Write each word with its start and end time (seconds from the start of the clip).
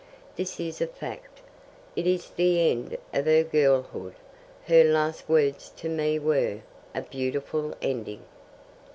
This 0.35 0.59
is 0.59 0.81
a 0.81 0.87
fact. 0.87 1.41
It 1.95 2.07
is 2.07 2.31
the 2.31 2.71
end 2.71 2.97
of 3.13 3.25
her 3.27 3.43
girlhood. 3.43 4.15
Her 4.65 4.83
last 4.83 5.29
words 5.29 5.69
to 5.77 5.89
me 5.89 6.17
were, 6.17 6.61
'A 6.95 7.03
beautiful 7.03 7.75
ending.'" 7.83 8.23